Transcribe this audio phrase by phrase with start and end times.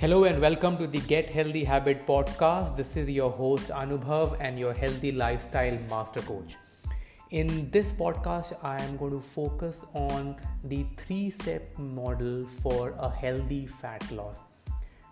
[0.00, 2.76] Hello and welcome to the Get Healthy Habit podcast.
[2.76, 6.54] This is your host Anubhav and your healthy lifestyle master coach.
[7.32, 13.10] In this podcast, I am going to focus on the three step model for a
[13.10, 14.42] healthy fat loss.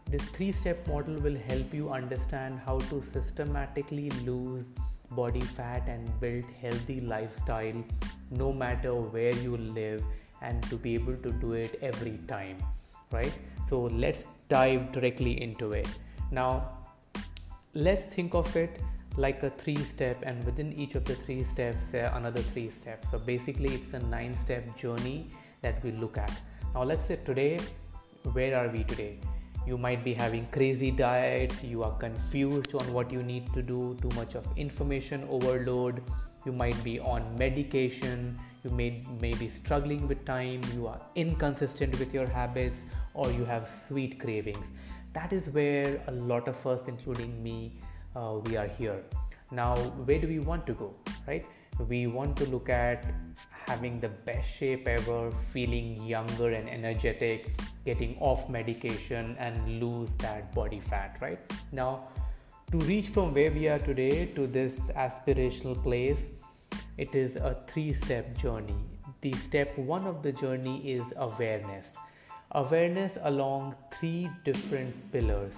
[0.09, 4.71] This three step model will help you understand how to systematically lose
[5.11, 7.85] body fat and build healthy lifestyle
[8.31, 10.05] no matter where you live
[10.43, 12.57] and to be able to do it every time
[13.13, 15.89] right so let's dive directly into it.
[16.31, 16.69] Now,
[17.75, 18.81] let's think of it
[19.17, 23.11] like a three step, and within each of the three steps, uh, another three steps.
[23.11, 25.31] So, basically, it's a nine step journey
[25.63, 26.33] that we look at.
[26.75, 27.59] Now, let's say today,
[28.33, 29.19] where are we today?
[29.67, 33.97] You might be having crazy diets, you are confused on what you need to do,
[34.01, 36.03] too much of information overload,
[36.45, 41.99] you might be on medication, you may, may be struggling with time, you are inconsistent
[42.01, 44.73] with your habits, or you have sweet cravings.
[45.13, 47.79] That is where a lot of us, including me,
[48.17, 49.03] uh, we are here.
[49.53, 50.97] Now, where do we want to go,
[51.29, 51.47] right?
[51.89, 53.07] We want to look at
[53.69, 60.53] having the best shape ever, feeling younger and energetic, getting off medication, and lose that
[60.55, 61.39] body fat, right?
[61.71, 62.09] Now,
[62.73, 66.31] to reach from where we are today to this aspirational place,
[66.99, 68.85] it is a three step journey.
[69.21, 71.97] The step one of the journey is awareness.
[72.53, 75.57] Awareness along three different pillars.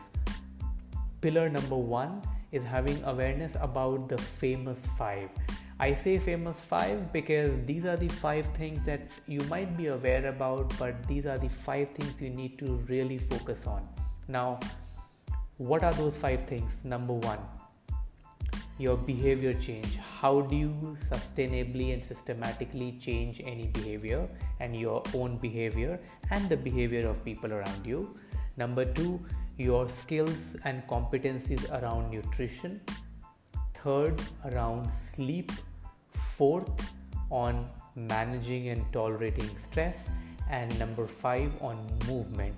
[1.20, 5.28] Pillar number one is having awareness about the famous five.
[5.80, 10.26] I say famous five because these are the five things that you might be aware
[10.26, 13.88] about, but these are the five things you need to really focus on.
[14.26, 14.58] Now,
[15.58, 16.84] what are those five things?
[16.84, 17.38] Number one,
[18.78, 19.96] your behavior change?
[19.96, 24.28] How do you sustainably and systematically change any behavior
[24.60, 28.16] and your own behavior and the behavior of people around you?
[28.56, 29.20] Number 2
[29.58, 32.80] your skills and competencies around nutrition.
[33.74, 35.50] Third around sleep.
[36.12, 36.92] Fourth
[37.30, 40.08] on managing and tolerating stress.
[40.48, 42.54] And number 5 on movement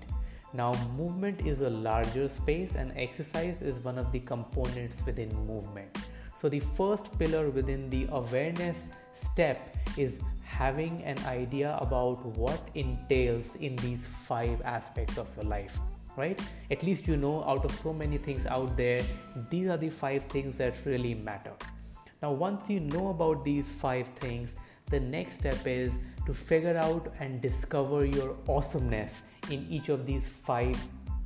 [0.52, 5.96] now, movement is a larger space, and exercise is one of the components within movement.
[6.34, 13.54] So, the first pillar within the awareness step is having an idea about what entails
[13.56, 15.78] in these five aspects of your life,
[16.16, 16.40] right?
[16.72, 19.02] At least you know out of so many things out there,
[19.50, 21.52] these are the five things that really matter.
[22.22, 24.56] Now, once you know about these five things,
[24.86, 25.92] the next step is
[26.30, 30.76] to figure out and discover your awesomeness in each of these five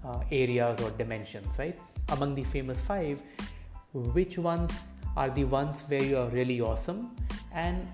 [0.02, 1.78] uh, areas or dimensions, right?
[2.08, 3.20] Among the famous five,
[3.92, 7.14] which ones are the ones where you are really awesome?
[7.52, 7.86] And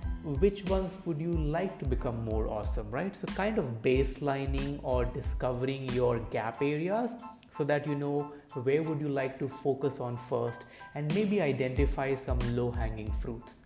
[0.44, 3.16] which ones would you like to become more awesome right?
[3.16, 7.10] So kind of baselining or discovering your gap areas
[7.50, 8.32] so that you know
[8.62, 13.65] where would you like to focus on first and maybe identify some low hanging fruits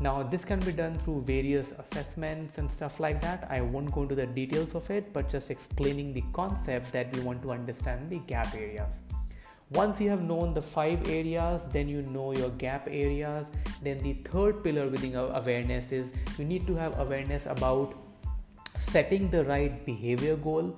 [0.00, 3.46] now this can be done through various assessments and stuff like that.
[3.50, 7.20] I won't go into the details of it but just explaining the concept that we
[7.20, 9.02] want to understand the gap areas.
[9.72, 13.46] Once you have known the five areas then you know your gap areas.
[13.82, 17.94] Then the third pillar within awareness is you need to have awareness about
[18.74, 20.76] setting the right behavior goal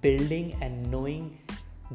[0.00, 1.38] building and knowing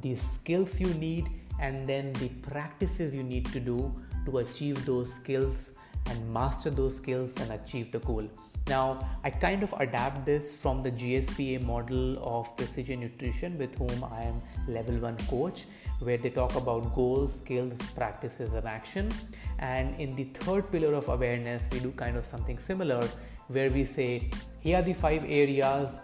[0.02, 1.30] the skills you need
[1.62, 3.94] and then the practices you need to do
[4.26, 5.72] to achieve those skills
[6.08, 8.28] and master those skills and achieve the goal.
[8.68, 14.04] Now, I kind of adapt this from the GSPA model of precision nutrition with whom
[14.04, 15.66] I am level 1 coach
[16.00, 19.12] where they talk about goals, skills, practices, and action.
[19.60, 23.08] And in the third pillar of awareness, we do kind of something similar
[23.48, 24.30] where we say,
[24.62, 26.00] here are the five areas,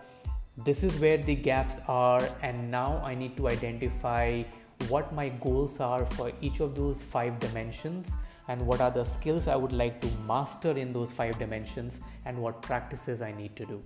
[0.63, 4.43] this is where the gaps are, and now I need to identify
[4.87, 8.11] what my goals are for each of those five dimensions
[8.47, 12.37] and what are the skills I would like to master in those five dimensions and
[12.37, 13.81] what practices I need to do.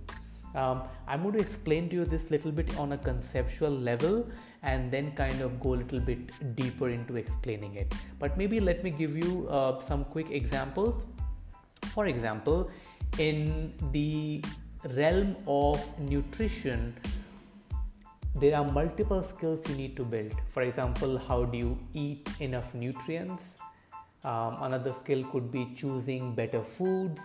[0.54, 4.26] Um, I'm going to explain to you this little bit on a conceptual level
[4.62, 7.92] and then kind of go a little bit deeper into explaining it.
[8.18, 11.04] But maybe let me give you uh, some quick examples.
[11.94, 12.70] For example,
[13.18, 14.42] in the
[14.94, 16.96] realm of nutrition,
[18.34, 20.34] there are multiple skills you need to build.
[20.50, 23.58] For example, how do you eat enough nutrients?
[24.24, 27.22] Um, another skill could be choosing better foods.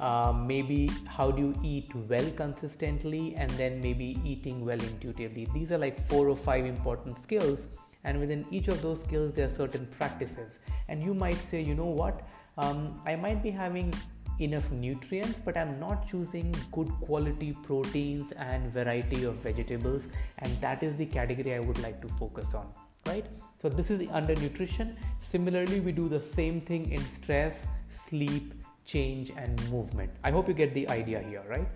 [0.00, 5.46] Uh, maybe how do you eat well consistently and then maybe eating well intuitively.
[5.54, 7.68] These are like four or five important skills,
[8.04, 10.58] and within each of those skills, there are certain practices.
[10.88, 12.28] And you might say, you know what,
[12.58, 13.92] um, I might be having
[14.38, 20.08] enough nutrients but i'm not choosing good quality proteins and variety of vegetables
[20.40, 22.66] and that is the category i would like to focus on
[23.06, 23.24] right
[23.60, 28.54] so this is the undernutrition similarly we do the same thing in stress sleep
[28.84, 30.12] change and movement.
[30.22, 31.68] I hope you get the idea here right?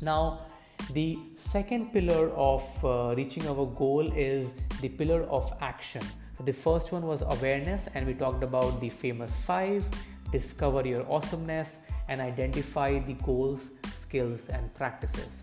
[0.00, 0.46] Now
[0.92, 4.48] the second pillar of uh, reaching our goal is
[4.80, 6.02] the pillar of action.
[6.38, 9.88] So the first one was awareness and we talked about the famous five
[10.32, 11.76] discover your awesomeness,
[12.08, 15.42] and identify the goals, skills, and practices.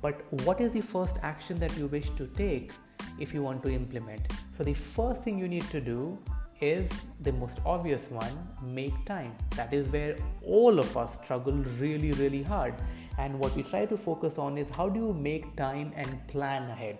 [0.00, 2.72] But what is the first action that you wish to take
[3.18, 4.20] if you want to implement?
[4.56, 6.18] So, the first thing you need to do
[6.60, 8.32] is the most obvious one
[8.62, 9.34] make time.
[9.56, 12.74] That is where all of us struggle really, really hard.
[13.18, 16.70] And what we try to focus on is how do you make time and plan
[16.70, 16.98] ahead?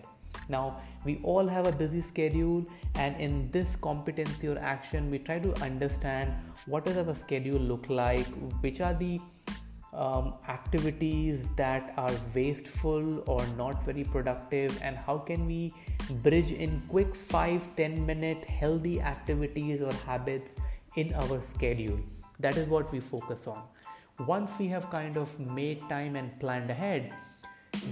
[0.49, 2.65] Now, we all have a busy schedule,
[2.95, 6.33] and in this competency or action, we try to understand
[6.67, 8.27] what does our schedule look like,
[8.61, 9.21] which are the
[9.93, 15.75] um, activities that are wasteful or not very productive, and how can we
[16.23, 20.57] bridge in quick 5 10 minute healthy activities or habits
[20.97, 21.99] in our schedule.
[22.39, 23.63] That is what we focus on.
[24.27, 27.13] Once we have kind of made time and planned ahead,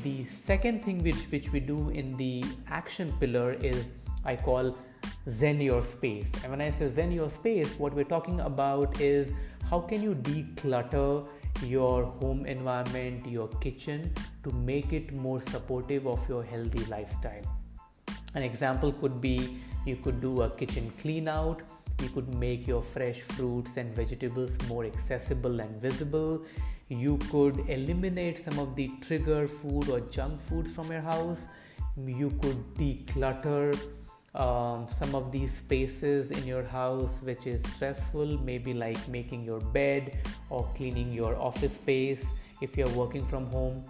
[0.03, 3.93] the second thing which which we do in the action pillar is
[4.25, 4.77] i call
[5.31, 9.33] zen your space and when i say zen your space what we're talking about is
[9.71, 11.27] how can you declutter
[11.63, 14.13] your home environment your kitchen
[14.45, 17.43] to make it more supportive of your healthy lifestyle.
[18.35, 21.63] An example could be you could do a kitchen clean out
[22.03, 26.45] you could make your fresh fruits and vegetables more accessible and visible
[26.89, 31.47] you could eliminate some of the trigger food or junk foods from your house
[32.07, 33.77] you could declutter
[34.39, 39.61] um, some of these spaces in your house which is stressful maybe like making your
[39.61, 40.17] bed
[40.49, 42.25] or cleaning your office space
[42.61, 43.85] if you're working from home.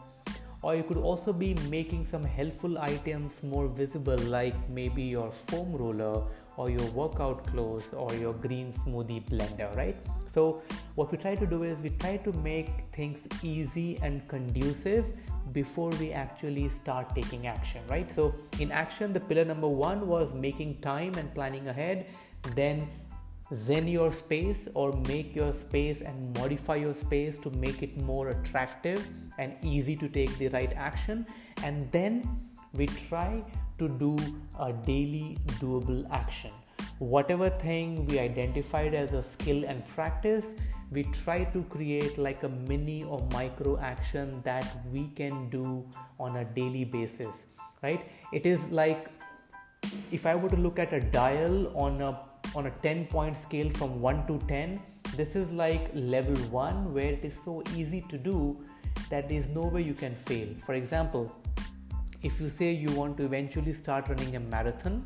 [0.61, 5.77] Or you could also be making some helpful items more visible like maybe your foam
[5.77, 6.25] roller
[6.57, 9.97] or your workout clothes or your green smoothie blender right
[10.39, 10.63] so
[10.95, 12.69] what we try to do is we try to make
[12.99, 15.07] things easy and conducive
[15.53, 18.09] before we actually start taking action right?
[18.19, 22.07] So in action the pillar number 1 was making time and planning ahead.
[22.55, 22.89] Then
[23.65, 28.29] zen your space or make your space and modify your space to make it more
[28.29, 29.05] attractive
[29.39, 31.27] and easy to take the right action.
[31.65, 32.23] And then
[32.75, 33.45] we try
[33.79, 34.17] to do
[34.61, 36.53] a daily doable action
[36.99, 40.55] whatever thing we identified as a skill and practice
[40.91, 45.85] we try to create like a mini or micro action that we can do
[46.19, 47.47] on a daily basis
[47.83, 48.11] right?
[48.33, 49.09] It is like
[50.11, 52.19] if i were to look at a dial on a
[52.55, 54.81] on a 10 point scale from 1 to 10
[55.17, 58.59] this is like level 1 where it is so easy to do
[59.11, 60.49] that there is no way you can fail.
[60.65, 61.35] For example
[62.23, 65.05] if you say you want to eventually start running a marathon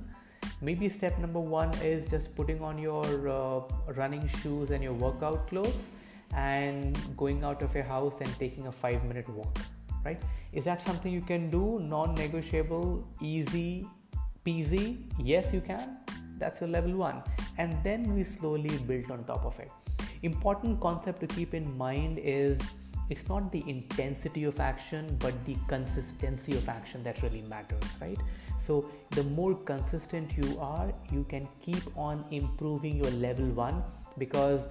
[0.63, 3.61] maybe step number one is just putting on your uh,
[3.95, 5.91] running shoes and your workout clothes
[6.35, 9.59] and going out of your house and taking a five minute walk
[10.05, 10.21] right?
[10.53, 11.79] Is that something you can do?
[11.81, 13.87] Non-negotiable easy
[14.45, 15.05] peasy?
[15.19, 15.99] Yes you can.
[16.39, 17.23] That's your level one.
[17.59, 19.71] And then we slowly build on top of it.
[20.23, 22.59] Important concept to keep in mind is
[23.11, 28.19] it's not the intensity of action but the consistency of action that really matters right
[28.67, 28.77] so
[29.17, 33.83] the more consistent you are you can keep on improving your level 1
[34.19, 34.69] because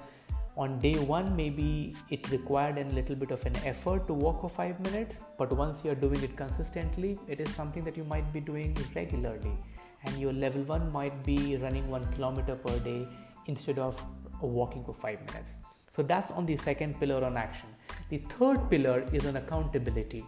[0.58, 4.50] on day 1 maybe it required a little bit of an effort to walk for
[4.50, 8.40] 5 minutes but once you're doing it consistently it is something that you might be
[8.40, 9.58] doing regularly.
[10.04, 13.08] And your level 1 might be running 1 kilometer per day
[13.46, 14.04] instead of
[14.42, 15.52] walking for 5 minutes.
[15.92, 17.70] So that's on the second pillar on action.
[18.10, 20.26] The third pillar is on accountability.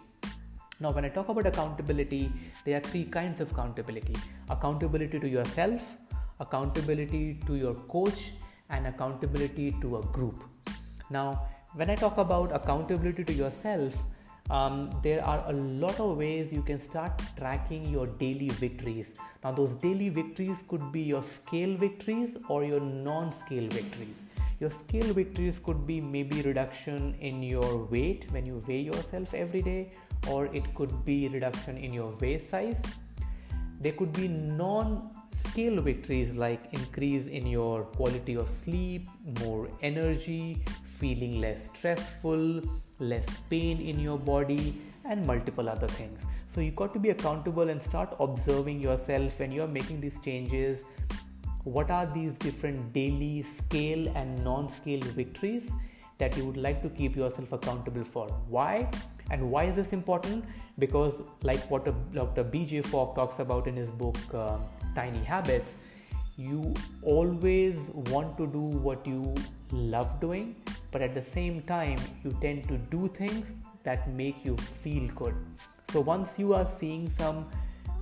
[0.84, 2.30] Now, when I talk about accountability,
[2.66, 4.16] there are three kinds of accountability
[4.50, 5.92] accountability to yourself,
[6.40, 8.32] accountability to your coach,
[8.68, 10.44] and accountability to a group.
[11.08, 13.94] Now, when I talk about accountability to yourself,
[14.50, 19.18] um, there are a lot of ways you can start tracking your daily victories.
[19.42, 24.24] Now, those daily victories could be your scale victories or your non scale victories.
[24.60, 29.62] Your scale victories could be maybe reduction in your weight when you weigh yourself every
[29.62, 29.92] day,
[30.28, 32.82] or it could be reduction in your waist size.
[33.80, 39.08] There could be non scale victories like increase in your quality of sleep,
[39.40, 42.62] more energy, feeling less stressful,
[42.98, 46.24] less pain in your body, and multiple other things.
[46.48, 50.84] So you got to be accountable and start observing yourself when you're making these changes
[51.64, 55.72] what are these different daily scale and non scale victories
[56.18, 58.28] that you would like to keep yourself accountable for.
[58.48, 58.88] Why?
[59.30, 60.44] And why is this important?
[60.78, 62.44] Because, like what Dr.
[62.44, 64.58] BJ Fogg talks about in his book uh,
[64.94, 65.78] Tiny Habits,
[66.36, 69.34] you always want to do what you
[69.70, 70.56] love doing,
[70.90, 75.34] but at the same time, you tend to do things that make you feel good.
[75.90, 77.46] So, once you are seeing some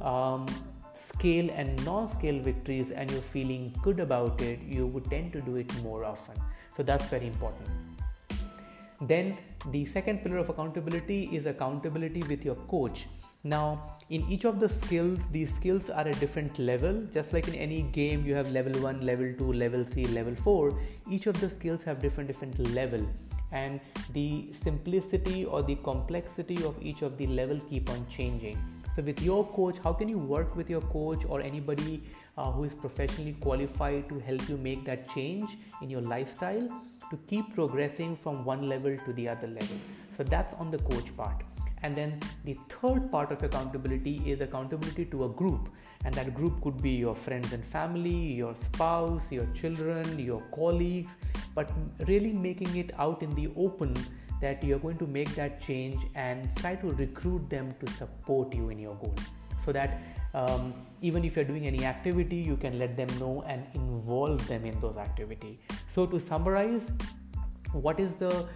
[0.01, 0.47] um,
[0.95, 5.41] scale and non scale victories and you're feeling good about it, you would tend to
[5.43, 6.35] do it more often.
[6.75, 7.69] So, that's very important.
[9.03, 9.37] Then,
[9.71, 13.09] the second pillar of accountability is accountability with your coach.
[13.45, 17.03] Now, in each of the skills, these skills are at different level.
[17.11, 20.79] Just like in any game, you have level one, level two, level three, level four.
[21.11, 23.05] Each of the skills have different different level,
[23.51, 23.81] and
[24.13, 28.57] the simplicity or the complexity of each of the level keep on changing.
[28.95, 32.03] So, with your coach, how can you work with your coach or anybody
[32.37, 36.69] uh, who is professionally qualified to help you make that change in your lifestyle
[37.11, 39.77] to keep progressing from one level to the other level?
[40.17, 41.43] So, that's on the coach part.
[41.83, 45.69] And then the third part of accountability is accountability to a group.
[46.05, 51.17] And that group could be your friends and family, your spouse, your children, your colleagues,
[51.55, 51.71] but
[52.07, 53.95] really making it out in the open
[54.43, 58.69] that you're going to make that change and try to recruit them to support you
[58.69, 59.15] in your goal
[59.65, 60.01] so that
[60.35, 64.65] um, even if you're doing any activity you can let them know and involve them
[64.65, 65.59] in those activity.
[65.89, 66.91] So to summarize
[67.73, 68.47] what is the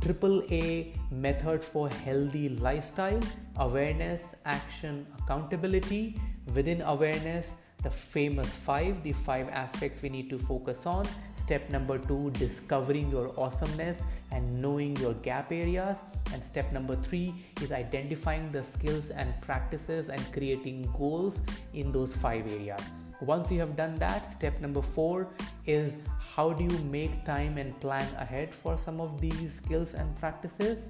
[0.00, 3.20] triple a method for healthy lifestyle?
[3.56, 6.20] Awareness action accountability.
[6.54, 11.06] Within awareness the famous five the five aspects we need to focus on
[11.52, 15.98] Step number two, discovering your awesomeness and knowing your gap areas.
[16.32, 21.42] And step number three is identifying the skills and practices and creating goals
[21.74, 22.80] in those five areas.
[23.20, 25.28] Once you have done that, step number four
[25.66, 25.92] is
[26.34, 30.88] how do you make time and plan ahead for some of these skills and practices.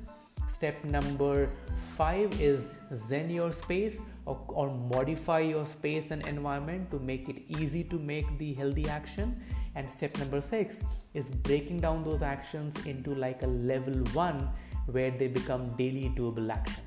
[0.49, 1.51] Step number
[1.97, 2.69] five is
[3.09, 7.99] zen your space or, or modify your space and environment to make it easy to
[7.99, 9.43] make the healthy action
[9.75, 10.83] and step number six
[11.15, 14.49] is breaking down those actions into like a level one
[14.87, 16.83] where they become daily doable action.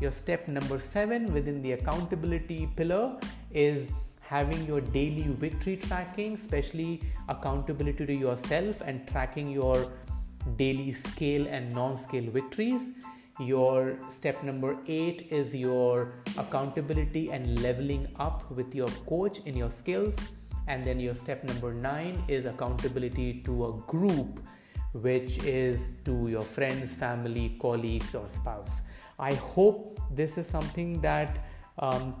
[0.00, 3.18] Your step number seven within the accountability pillar
[3.50, 3.88] is
[4.20, 9.92] having your daily victory tracking, especially accountability to yourself and tracking your
[10.56, 12.92] daily scale and non scale victories.
[13.38, 19.70] Your step number eight is your accountability and leveling up with your coach in your
[19.70, 20.16] skills
[20.66, 24.40] and then your step number nine is accountability to a group
[24.92, 28.82] which is to your friends family colleagues or spouse.
[29.18, 31.38] I hope this is something that
[31.78, 32.14] um,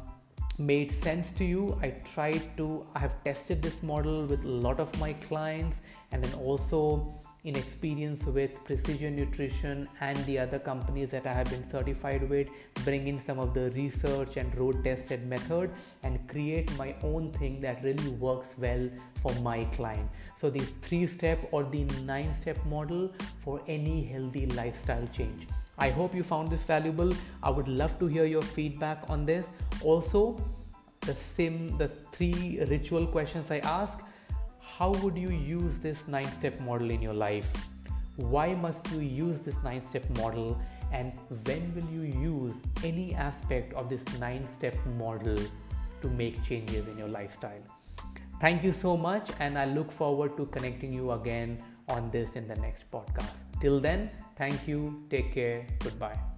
[0.58, 1.78] made sense to you.
[1.82, 5.80] I tried to i have tested this model with a lot of my clients
[6.12, 7.14] and then also
[7.46, 12.48] in experience with precision nutrition and the other companies that I have been certified with,
[12.84, 15.70] bring in some of the research and road tested method
[16.02, 18.90] and create my own thing that really works well
[19.22, 20.10] for my client.
[20.36, 25.46] So, these three step or the nine step model for any healthy lifestyle change.
[25.78, 27.12] I hope you found this valuable.
[27.42, 29.50] I would love to hear your feedback on this.
[29.82, 30.36] Also,
[31.02, 34.00] the sim the three ritual questions I ask
[34.66, 37.50] how would you use this nine step model in your life?
[38.16, 40.60] Why must you use this nine step model?
[40.92, 41.12] And
[41.44, 45.38] when will you use any aspect of this nine step model
[46.02, 47.62] to make changes in your lifestyle?
[48.40, 52.46] Thank you so much, and I look forward to connecting you again on this in
[52.46, 53.44] the next podcast.
[53.60, 56.35] Till then, thank you, take care, goodbye.